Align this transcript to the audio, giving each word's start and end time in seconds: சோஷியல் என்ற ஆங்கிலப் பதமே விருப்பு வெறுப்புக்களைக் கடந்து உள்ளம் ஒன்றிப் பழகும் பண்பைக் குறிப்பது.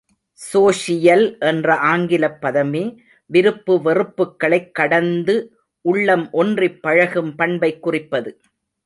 சோஷியல் 0.33 1.37
என்ற 1.39 1.75
ஆங்கிலப் 1.75 2.37
பதமே 2.41 2.97
விருப்பு 3.25 3.79
வெறுப்புக்களைக் 3.83 4.71
கடந்து 4.71 5.35
உள்ளம் 5.81 6.29
ஒன்றிப் 6.33 6.81
பழகும் 6.81 7.35
பண்பைக் 7.35 7.81
குறிப்பது. 7.81 8.39